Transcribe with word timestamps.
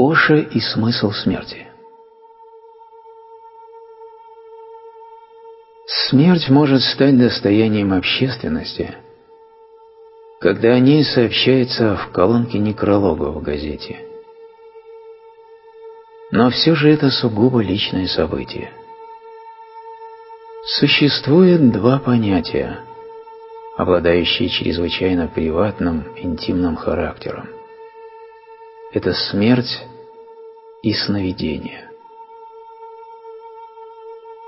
Оша 0.00 0.36
и 0.36 0.60
смысл 0.60 1.10
смерти. 1.10 1.66
Смерть 6.08 6.48
может 6.48 6.82
стать 6.82 7.18
достоянием 7.18 7.92
общественности, 7.92 8.94
когда 10.40 10.68
о 10.68 10.78
ней 10.78 11.02
сообщается 11.02 11.96
в 11.96 12.12
колонке 12.12 12.60
некролога 12.60 13.32
в 13.32 13.42
газете. 13.42 13.98
Но 16.30 16.50
все 16.50 16.76
же 16.76 16.90
это 16.90 17.10
сугубо 17.10 17.60
личное 17.60 18.06
событие. 18.06 18.70
Существует 20.78 21.72
два 21.72 21.98
понятия, 21.98 22.84
обладающие 23.76 24.48
чрезвычайно 24.48 25.26
приватным, 25.26 26.04
интимным 26.16 26.76
характером. 26.76 27.48
Это 28.90 29.12
смерть 29.12 29.84
и 30.82 30.92
сновидение. 30.92 31.90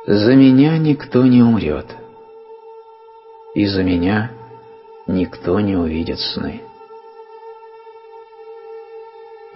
За 0.06 0.34
меня 0.34 0.78
никто 0.78 1.24
не 1.26 1.42
умрет, 1.42 1.86
и 3.54 3.66
за 3.66 3.82
меня 3.82 4.32
никто 5.06 5.60
не 5.60 5.76
увидит 5.76 6.18
сны. 6.18 6.62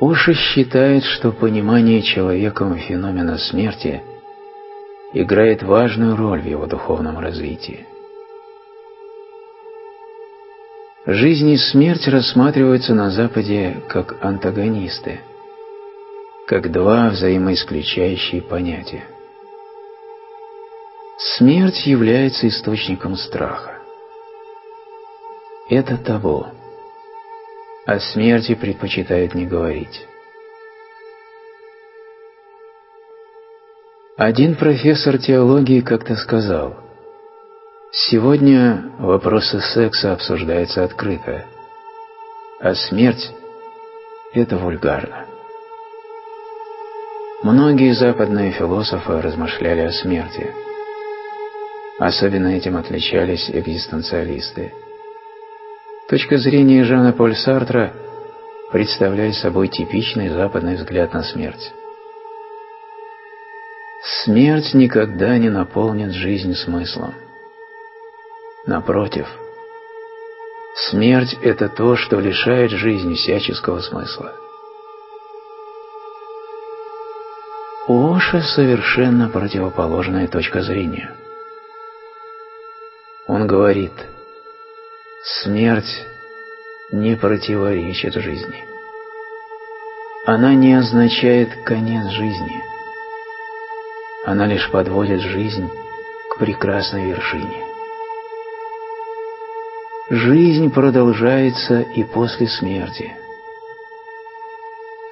Оши 0.01 0.35
считает, 0.35 1.05
что 1.05 1.33
понимание 1.33 2.03
человеком 2.03 2.77
феномена 2.77 3.39
смерти 3.39 4.03
играет 5.13 5.63
важную 5.63 6.17
роль 6.17 6.43
в 6.43 6.47
его 6.47 6.67
духовном 6.67 7.19
развитии. 7.19 7.87
Жизнь 11.07 11.51
и 11.51 11.57
смерть 11.57 12.09
рассматриваются 12.09 12.95
на 12.95 13.11
Западе 13.11 13.83
как 13.89 14.17
антагонисты, 14.25 15.21
как 16.47 16.71
два 16.71 17.09
взаимоисключающие 17.11 18.43
понятия. 18.43 19.05
Смерть 21.37 21.87
является 21.87 22.49
источником 22.49 23.17
страха. 23.17 23.79
Это 25.71 25.97
табу. 25.97 26.47
О 27.87 27.99
смерти 27.99 28.55
предпочитают 28.55 29.35
не 29.35 29.47
говорить. 29.47 30.07
Один 34.17 34.55
профессор 34.55 35.19
теологии 35.19 35.81
как-то 35.81 36.15
сказал, 36.17 36.77
«Сегодня 37.91 38.93
вопросы 38.99 39.61
секса 39.61 40.13
обсуждаются 40.13 40.85
открыто, 40.85 41.47
а 42.61 42.75
смерть– 42.75 43.33
это 44.35 44.57
вульгарно». 44.57 45.34
Многие 47.45 47.95
западные 47.95 48.51
философы 48.51 49.21
размышляли 49.21 49.83
о 49.83 49.93
смерти. 49.93 50.53
Особенно 52.01 52.49
этим 52.49 52.77
отличались 52.77 53.49
экзистенциалисты– 53.49 54.73
Точка 56.09 56.37
зрения 56.37 56.85
Жана 56.85 57.15
Поль 57.15 57.35
Сартра 57.35 57.95
представляет 58.71 59.37
собой 59.37 59.69
типичный 59.69 60.29
западный 60.29 60.75
взгляд 60.77 61.15
на 61.15 61.23
смерть. 61.23 61.73
Смерть 64.23 64.75
никогда 64.75 65.39
не 65.39 65.49
наполнит 65.49 66.13
жизнь 66.13 66.53
смыслом. 66.53 67.15
Напротив, 68.67 69.27
смерть– 70.91 71.39
это 71.43 71.71
то, 71.71 71.97
что 71.97 72.21
лишает 72.21 72.71
жизни 72.71 73.15
всяческого 73.15 73.81
смысла. 73.81 74.37
У 77.87 78.15
Оша 78.15 78.41
совершенно 78.41 79.29
противоположная 79.29 80.27
точка 80.27 80.63
зрения. 80.63 81.11
Он 83.27 83.47
говорит– 83.47 83.93
Смерть 85.25 86.07
не 86.93 87.17
противоречит 87.17 88.13
жизни. 88.13 88.63
Она 90.27 90.53
не 90.53 90.75
означает 90.75 91.49
конец 91.65 92.11
жизни. 92.11 92.63
Она 94.27 94.45
лишь 94.45 94.71
подводит 94.71 95.23
жизнь 95.23 95.71
к 96.31 96.39
прекрасной 96.39 97.07
вершине. 97.07 97.65
Жизнь 100.11 100.71
продолжается 100.71 101.81
и 101.81 102.05
после 102.05 102.49
смерти. 102.49 103.17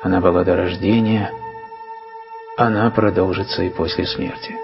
Она 0.02 0.20
была 0.20 0.44
до 0.44 0.56
рождения, 0.56 1.32
она 2.56 2.90
продолжится 2.90 3.62
и 3.62 3.70
после 3.70 4.06
смерти. 4.06 4.56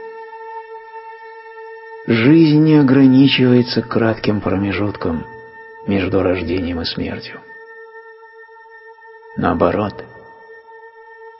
Жизнь 2.06 2.62
не 2.62 2.76
ограничивается 2.76 3.82
кратким 3.82 4.40
промежутком– 4.40 5.26
между 5.88 6.22
рождением 6.22 6.80
и 6.82 6.84
смертью. 6.84 7.40
Наоборот, 9.36 10.04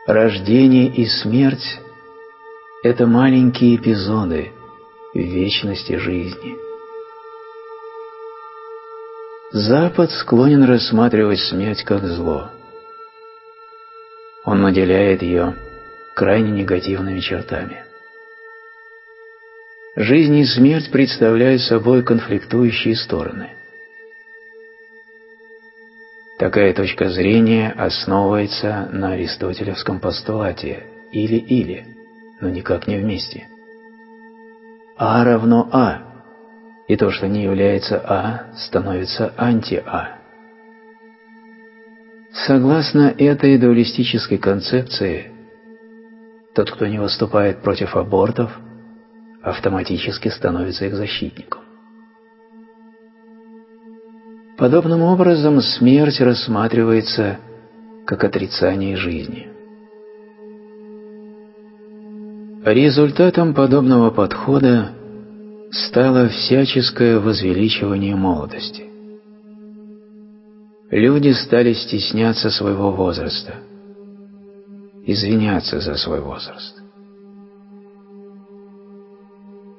рождение 0.06 0.88
и 0.88 1.06
смерть– 1.06 1.80
это 2.82 3.06
маленькие 3.06 3.76
эпизоды 3.76 4.52
в 5.12 5.18
вечности 5.18 5.96
жизни. 5.96 6.56
Запад 9.50 10.10
склонен 10.12 10.64
рассматривать 10.64 11.40
смерть 11.40 11.82
как 11.84 12.04
зло. 12.04 12.50
Он 14.44 14.62
наделяет 14.62 15.22
ее 15.22 15.54
крайне 16.18 16.50
негативными 16.50 17.20
чертами. 17.20 17.84
Жизнь 19.94 20.34
и 20.34 20.44
смерть 20.46 20.90
представляют 20.90 21.62
собой 21.62 22.02
конфликтующие 22.02 22.96
стороны. 22.96 23.50
Такая 26.40 26.74
точка 26.74 27.08
зрения 27.08 27.70
основывается 27.70 28.88
на 28.90 29.12
аристотелевском 29.12 30.00
постулате 30.00 30.86
«или-или», 31.12 31.86
но 32.40 32.48
никак 32.48 32.88
не 32.88 32.96
вместе. 32.96 33.46
А 34.96 35.22
равно 35.22 35.68
А, 35.70 36.02
и 36.88 36.96
то, 36.96 37.12
что 37.12 37.28
не 37.28 37.44
является 37.44 37.96
А, 38.04 38.52
становится 38.56 39.32
анти-А. 39.36 40.18
Согласно 42.32 43.14
этой 43.16 43.56
дуалистической 43.56 44.38
концепции, 44.38 45.37
тот, 46.58 46.72
кто 46.72 46.88
не 46.88 46.98
выступает 46.98 47.62
против 47.62 47.94
абортов, 47.94 48.50
автоматически 49.44 50.26
становится 50.26 50.86
их 50.86 50.94
защитником. 50.96 51.62
Подобным 54.56 55.02
образом 55.02 55.60
смерть 55.60 56.20
рассматривается 56.20 57.38
как 58.06 58.24
отрицание 58.24 58.96
жизни. 58.96 59.46
Результатом 62.64 63.54
подобного 63.54 64.10
подхода 64.10 64.90
стало 65.70 66.28
всяческое 66.28 67.20
возвеличивание 67.20 68.16
молодости. 68.16 68.84
Люди 70.90 71.30
стали 71.34 71.72
стесняться 71.74 72.50
своего 72.50 72.90
возраста, 72.90 73.54
извиняться 75.08 75.80
за 75.80 75.94
свой 75.94 76.20
возраст. 76.20 76.76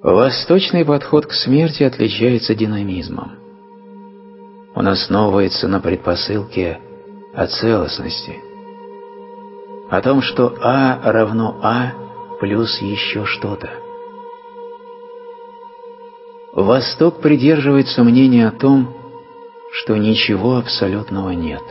Восточный 0.02 0.84
подход 0.84 1.28
к 1.28 1.34
смерти 1.34 1.84
отличается 1.84 2.56
динамизмом. 2.56 3.38
Он 4.74 4.88
основывается 4.88 5.68
на 5.68 5.80
предпосылке 5.82 6.80
о 7.36 7.46
целостности, 7.46 8.40
о 9.92 10.02
том, 10.02 10.24
что 10.24 10.58
А 10.62 11.00
равно 11.12 11.60
А 11.62 11.94
плюс 12.40 12.82
еще 12.82 13.26
что-то. 13.26 13.70
Восток 16.54 17.22
придерживается 17.22 18.04
мнения 18.04 18.48
о 18.48 18.52
том, 18.52 18.96
что 19.74 19.96
ничего 19.96 20.58
абсолютного 20.58 21.30
нет. 21.32 21.62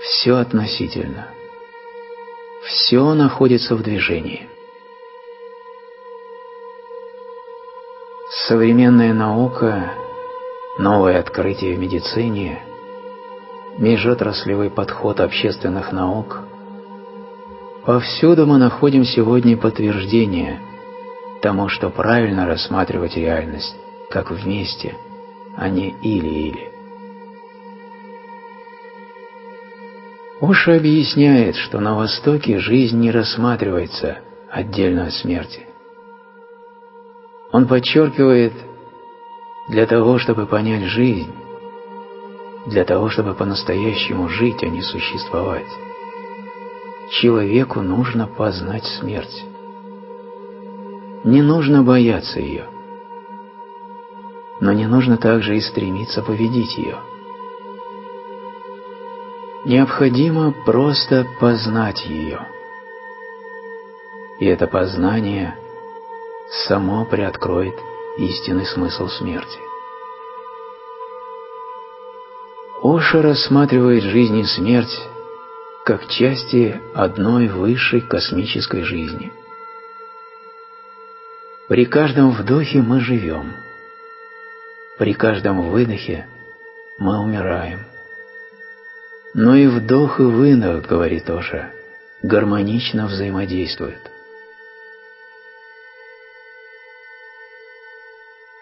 Все 0.00 0.36
относительно. 0.36 1.28
Все 2.66 3.14
находится 3.14 3.74
в 3.76 3.82
движении. 3.82 4.48
Современная 8.46 9.14
наука 9.14 9.94
Новое 10.78 11.20
открытие 11.20 11.76
в 11.76 11.78
медицине, 11.78 12.60
межотраслевый 13.78 14.70
подход 14.70 15.20
общественных 15.20 15.92
наук. 15.92 16.40
Повсюду 17.86 18.44
мы 18.44 18.58
находим 18.58 19.04
сегодня 19.04 19.56
подтверждение 19.56 20.60
тому, 21.42 21.68
что 21.68 21.90
правильно 21.90 22.44
рассматривать 22.44 23.16
реальность 23.16 23.76
как 24.10 24.32
вместе, 24.32 24.96
а 25.56 25.68
не 25.68 25.90
или-или. 25.90 26.73
Оша 30.46 30.76
объясняет, 30.76 31.56
что 31.56 31.80
на 31.80 31.94
Востоке 31.94 32.58
жизнь 32.58 32.98
не 32.98 33.10
рассматривается 33.10 34.18
отдельно 34.50 35.06
от 35.06 35.14
смерти. 35.14 35.66
Он 37.50 37.66
подчеркивает, 37.66 38.52
для 39.70 39.86
того, 39.86 40.18
чтобы 40.18 40.44
понять 40.44 40.84
жизнь, 40.84 41.32
для 42.66 42.84
того, 42.84 43.08
чтобы 43.08 43.32
по-настоящему 43.32 44.28
жить, 44.28 44.62
а 44.62 44.66
не 44.66 44.82
существовать, 44.82 45.70
человеку 47.10 47.80
нужно 47.80 48.26
познать 48.26 48.84
смерть. 48.84 49.46
Не 51.24 51.40
нужно 51.40 51.82
бояться 51.82 52.38
ее, 52.38 52.66
но 54.60 54.74
не 54.74 54.86
нужно 54.86 55.16
также 55.16 55.56
и 55.56 55.62
стремиться 55.62 56.20
победить 56.20 56.76
ее. 56.76 56.98
Необходимо 59.64 60.52
просто 60.52 61.26
познать 61.40 62.04
ее. 62.04 62.46
И 64.38 64.44
это 64.44 64.66
познание 64.66 65.56
само 66.66 67.06
приоткроет 67.06 67.74
истинный 68.18 68.66
смысл 68.66 69.08
смерти. 69.08 69.58
Оша 72.82 73.22
рассматривает 73.22 74.02
жизнь 74.02 74.36
и 74.36 74.44
смерть 74.44 74.94
как 75.86 76.08
части 76.08 76.78
одной 76.94 77.48
высшей 77.48 78.02
космической 78.02 78.82
жизни. 78.82 79.32
При 81.68 81.86
каждом 81.86 82.32
вдохе 82.32 82.82
мы 82.82 83.00
живем, 83.00 83.54
при 84.98 85.14
каждом 85.14 85.70
выдохе 85.70 86.26
мы 86.98 87.18
умираем. 87.18 87.93
Но 89.34 89.56
и 89.56 89.66
вдох, 89.66 90.20
и 90.20 90.22
выдох, 90.22 90.86
говорит 90.86 91.28
Оша, 91.28 91.72
гармонично 92.22 93.06
взаимодействуют. 93.06 94.00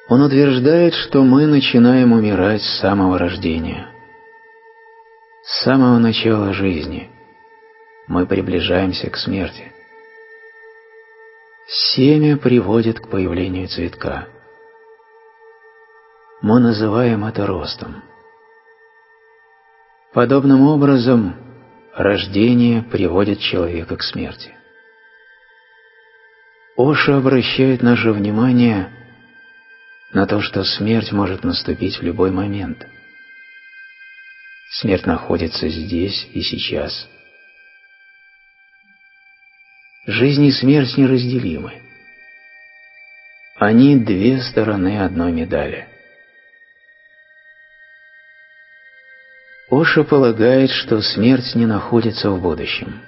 Он 0.08 0.22
утверждает, 0.22 0.94
что 0.94 1.22
мы 1.22 1.46
начинаем 1.46 2.12
умирать 2.12 2.62
с 2.62 2.80
самого 2.80 3.18
рождения. 3.18 3.88
С 5.44 5.64
самого 5.64 5.98
начала 5.98 6.54
жизни 6.54 7.10
мы 8.06 8.26
приближаемся 8.26 9.10
к 9.10 9.16
смерти. 9.18 9.72
Семя 11.66 12.38
приводит 12.38 12.98
к 12.98 13.08
появлению 13.08 13.68
цветка. 13.68 14.26
Мы 16.40 16.60
называем 16.60 17.24
это 17.24 17.46
ростом. 17.46 18.02
Подобным 20.12 20.62
образом 20.62 21.36
рождение 21.94 22.82
приводит 22.82 23.40
человека 23.40 23.96
к 23.96 24.02
смерти. 24.02 24.54
Оша 26.76 27.16
обращает 27.16 27.82
наше 27.82 28.12
внимание 28.12 28.90
на 30.12 30.26
то, 30.26 30.40
что 30.40 30.64
смерть 30.64 31.12
может 31.12 31.44
наступить 31.44 31.98
в 31.98 32.02
любой 32.02 32.30
момент– 32.30 32.86
Смерть 34.72 35.04
находится 35.04 35.68
здесь 35.68 36.26
и 36.32 36.40
сейчас. 36.40 37.08
Жизнь 40.06 40.44
и 40.44 40.52
смерть 40.52 40.96
неразделимы. 40.96 41.74
Они 43.56 43.98
две 43.98 44.40
стороны 44.40 45.02
одной 45.02 45.30
медали. 45.30 45.88
Оша 49.70 50.04
полагает, 50.04 50.70
что 50.70 51.00
смерть 51.00 51.54
не 51.54 51.66
находится 51.66 52.30
в 52.30 52.40
будущем. 52.40 53.00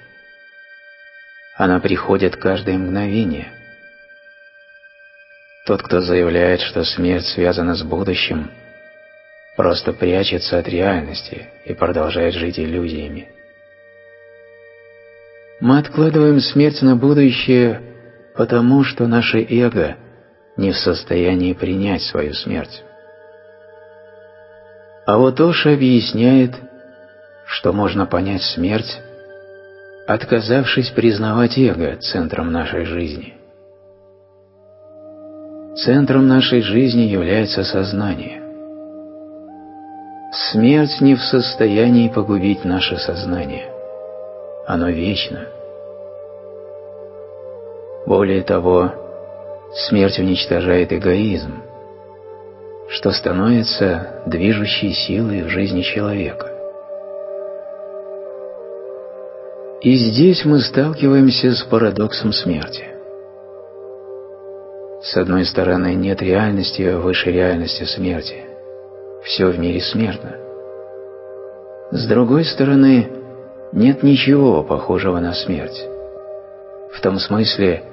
Она 1.55 1.79
приходит 1.79 2.35
каждое 2.35 2.77
мгновение. 2.77 3.51
Тот, 5.65 5.81
кто 5.81 6.01
заявляет, 6.01 6.61
что 6.61 6.83
смерть 6.83 7.25
связана 7.27 7.75
с 7.75 7.83
будущим– 7.83 8.51
просто 9.55 9.93
прячется 9.93 10.59
от 10.59 10.67
реальности 10.67 11.47
и 11.65 11.73
продолжает 11.73 12.33
жить 12.33 12.59
иллюзиями. 12.59 13.29
Мы 15.61 15.79
откладываем 15.79 16.39
смерть 16.39 16.81
на 16.81 16.95
будущее, 16.95 17.81
потому 18.35 18.83
что 18.83 19.07
наше 19.07 19.41
эго 19.41 19.95
не 20.57 20.71
в 20.71 20.77
состоянии 20.77 21.53
принять 21.53 22.01
свою 22.03 22.33
смерть. 22.33 22.83
А 25.05 25.17
вот 25.17 25.39
Оша 25.39 25.73
объясняет, 25.73 26.55
что 27.45 27.71
можно 27.71 28.07
понять 28.07 28.41
смерть, 28.41 28.99
отказавшись 30.07 30.89
признавать 30.89 31.57
эго 31.59 31.97
центром 31.97 32.51
нашей 32.51 32.85
жизни. 32.85 33.35
Центром 35.75 36.27
нашей 36.27 36.61
жизни 36.61 37.01
является 37.01 37.63
сознание. 37.63 38.41
Смерть 40.51 40.99
не 41.01 41.15
в 41.15 41.21
состоянии 41.21 42.09
погубить 42.09 42.65
наше 42.65 42.97
сознание. 42.97 43.69
Оно 44.65 44.89
вечно. 44.89 45.45
Более 48.07 48.41
того, 48.41 48.91
смерть 49.87 50.17
уничтожает 50.17 50.91
эгоизм, 50.91 51.64
что 52.89 53.11
становится 53.11 54.21
движущей 54.25 54.93
силой 54.93 55.43
в 55.43 55.49
жизни 55.49 55.81
человека. 55.81 56.51
И 59.81 59.95
здесь 59.95 60.45
мы 60.45 60.61
сталкиваемся 60.61 61.53
с 61.53 61.63
парадоксом 61.63 62.31
смерти. 62.31 62.85
С 65.01 65.17
одной 65.17 65.45
стороны, 65.45 65.93
нет 65.93 66.21
реальности 66.21 66.95
выше 66.95 67.31
реальности 67.31 67.83
смерти– 67.83 68.45
все 69.25 69.47
в 69.47 69.59
мире 69.59 69.81
смертно. 69.81 70.37
С 71.91 72.07
другой 72.07 72.45
стороны, 72.45 73.09
нет 73.71 74.03
ничего 74.03 74.63
похожего 74.63 75.19
на 75.19 75.33
смерть. 75.33 75.83
В 76.93 77.01
том 77.01 77.19
смысле, 77.19 77.83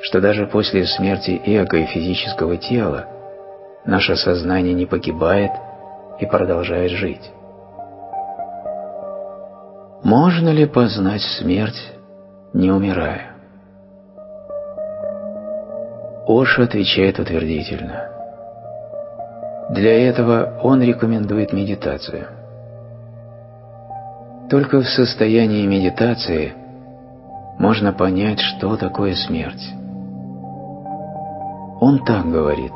что 0.00 0.20
даже 0.20 0.46
после 0.46 0.86
смерти 0.86 1.40
эго 1.46 1.78
и 1.78 1.86
физического 1.86 2.58
тела 2.58 3.06
наше 3.84 4.16
сознание 4.16 4.74
не 4.74 4.86
погибает 4.86 5.52
и 6.18 6.26
продолжает 6.26 6.90
жить. 6.92 7.30
Можно 10.02 10.50
ли 10.50 10.66
познать 10.66 11.22
смерть, 11.22 11.92
не 12.52 12.70
умирая? 12.70 13.32
Ош 16.26 16.58
отвечает 16.58 17.18
утвердительно. 17.18 18.10
Для 19.70 20.08
этого 20.08 20.58
он 20.62 20.82
рекомендует 20.82 21.52
медитацию. 21.52 22.26
Только 24.50 24.80
в 24.80 24.88
состоянии 24.88 25.66
медитации 25.66 26.54
можно 27.58 27.92
понять, 27.92 28.40
что 28.40 28.76
такое 28.76 29.14
смерть. 29.14 29.62
Он 31.80 32.04
так 32.04 32.26
говорит. 32.30 32.72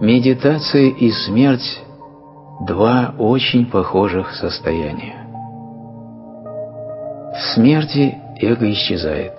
Медитация 0.00 0.90
и 0.90 1.10
смерть– 1.10 1.82
два 2.66 3.14
очень 3.18 3.64
похожих 3.64 4.34
состояния. 4.34 5.26
В 7.32 7.54
смерти 7.54 8.14
эго 8.38 8.70
исчезает, 8.72 9.32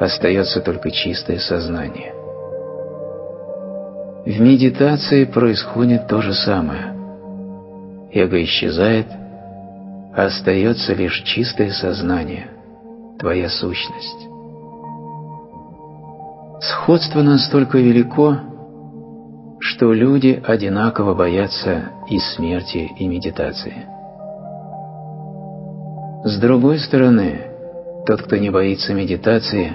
остается 0.00 0.60
только 0.60 0.90
чистое 0.90 1.38
сознание. 1.38 2.12
В 4.26 4.40
медитации 4.40 5.24
происходит 5.24 6.08
то 6.08 6.20
же 6.20 6.34
самое. 6.34 6.92
Эго 8.12 8.42
исчезает, 8.42 9.06
остается 10.16 10.94
лишь 10.94 11.22
чистое 11.22 11.70
сознание, 11.70 12.48
твоя 13.20 13.48
сущность. 13.48 14.28
Сходство 16.60 17.22
настолько 17.22 17.78
велико, 17.78 18.36
что 19.74 19.92
люди 19.92 20.40
одинаково 20.46 21.14
боятся 21.14 21.90
и 22.08 22.18
смерти, 22.20 22.92
и 22.96 23.08
медитации. 23.08 23.86
С 26.24 26.38
другой 26.38 26.78
стороны, 26.78 27.40
тот, 28.06 28.22
кто 28.22 28.36
не 28.36 28.50
боится 28.50 28.94
медитации, 28.94 29.72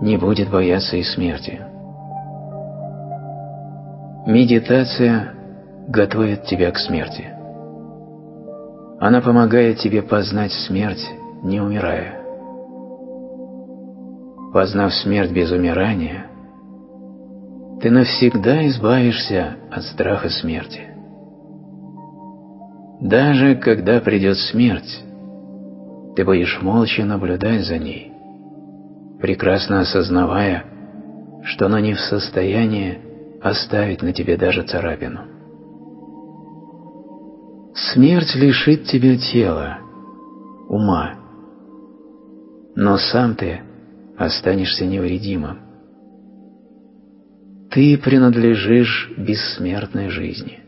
не 0.00 0.16
будет 0.16 0.50
бояться 0.50 0.96
и 0.96 1.02
смерти. 1.02 1.60
Медитация 4.26 5.34
готовит 5.88 6.44
тебя 6.44 6.70
к 6.70 6.78
смерти. 6.78 7.28
Она 9.00 9.20
помогает 9.20 9.78
тебе 9.78 10.02
познать 10.02 10.52
смерть, 10.52 11.04
не 11.42 11.60
умирая. 11.60 12.20
Познав 14.52 14.94
смерть 14.94 15.32
без 15.32 15.50
умирания, 15.50 16.26
ты 17.82 17.90
навсегда 17.90 18.64
избавишься 18.68 19.56
от 19.68 19.82
страха 19.82 20.28
смерти. 20.28 20.82
Даже 23.00 23.56
когда 23.56 24.00
придет 24.00 24.38
смерть, 24.38 25.02
ты 26.14 26.24
будешь 26.24 26.62
молча 26.62 27.04
наблюдать 27.04 27.64
за 27.64 27.78
ней, 27.78 28.12
прекрасно 29.20 29.80
осознавая, 29.80 30.64
что 31.42 31.66
она 31.66 31.80
не 31.80 31.94
в 31.94 32.00
состоянии 32.00 33.00
оставить 33.42 34.00
на 34.00 34.12
тебе 34.12 34.36
даже 34.36 34.62
царапину. 34.62 35.22
Смерть 37.74 38.32
лишит 38.36 38.84
тебя 38.84 39.16
тела, 39.16 39.78
ума, 40.68 41.14
но 42.76 42.96
сам 42.96 43.34
ты 43.34 43.60
останешься 44.16 44.86
невредимым. 44.86 45.71
Ты 47.72 47.96
принадлежишь 47.96 49.10
бессмертной 49.16 50.10
жизни. 50.10 50.61